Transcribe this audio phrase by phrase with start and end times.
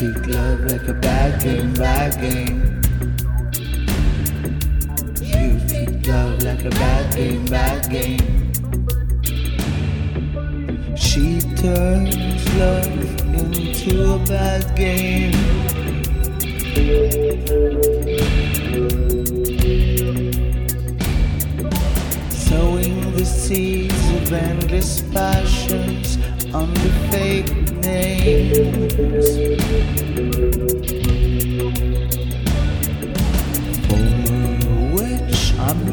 [0.00, 2.79] treat love like a bad game, bad game.
[6.10, 8.18] Love like a bad game, bad game.
[10.96, 12.86] She turns love
[13.42, 15.32] into a bad game.
[22.30, 26.18] Sowing the seeds of endless passions
[26.52, 27.52] under fake
[27.84, 29.49] names.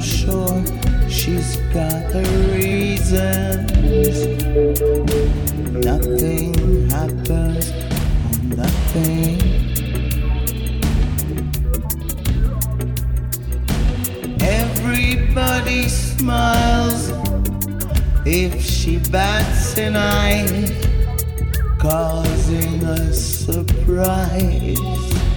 [0.08, 0.64] Sure
[1.10, 2.24] she's got her
[2.56, 4.26] reasons.
[5.86, 6.54] Nothing
[6.90, 7.72] happens
[8.28, 9.38] on nothing.
[14.40, 17.12] Everybody smiles
[18.26, 20.48] if she bats an eye,
[21.80, 23.68] causing a surprise.
[23.88, 25.37] Surprise.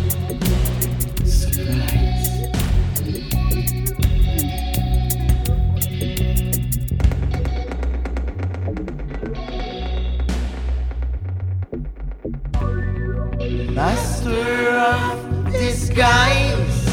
[14.01, 16.87] Master of disguise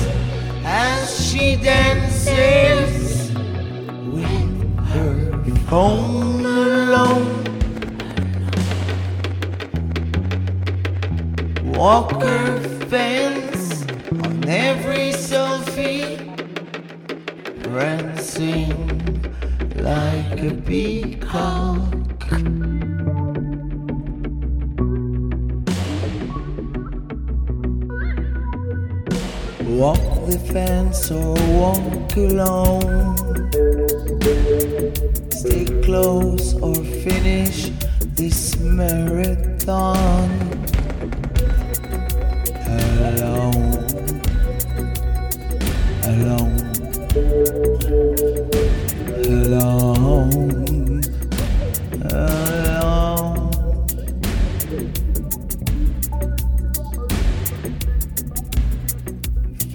[0.66, 3.31] as she dances
[4.12, 7.46] with her phone alone.
[11.63, 12.59] Walker
[12.90, 13.84] fence
[14.25, 16.19] on every selfie,
[17.63, 18.75] prancing
[19.78, 21.94] like a peacock.
[29.78, 33.16] Walk the fence or walk alone.
[35.30, 37.70] Stay close or finish
[38.16, 40.30] this marathon
[42.66, 43.78] alone.
[46.06, 46.47] Alone.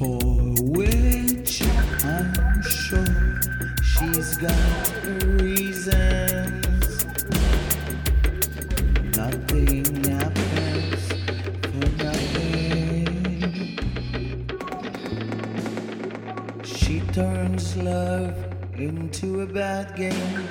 [0.02, 0.18] For
[0.74, 1.62] which
[2.02, 3.40] I'm sure
[3.84, 5.04] she's got
[5.38, 7.04] reasons.
[9.16, 11.02] Nothing happens
[11.70, 13.06] for nothing.
[16.64, 18.34] She turns love
[18.74, 20.48] into a bad game,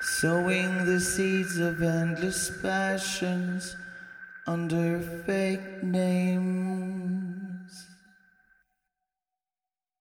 [0.00, 3.76] sowing the seeds of endless passions
[4.46, 7.55] under fake names.